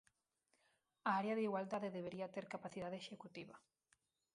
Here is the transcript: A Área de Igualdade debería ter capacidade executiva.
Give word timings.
A 1.09 1.11
Área 1.21 1.37
de 1.37 1.45
Igualdade 1.49 1.93
debería 1.97 2.31
ter 2.35 2.45
capacidade 2.55 2.97
executiva. 2.99 3.55